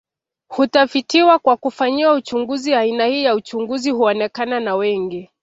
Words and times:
Hutafitiwa 0.47 1.39
kwa 1.39 1.57
kufanyiwa 1.57 2.13
uchunguzi 2.13 2.73
aina 2.75 3.05
hii 3.05 3.23
ya 3.23 3.35
uchunguzi 3.35 3.91
huonekana 3.91 4.59
na 4.59 4.75
wengi 4.75 5.29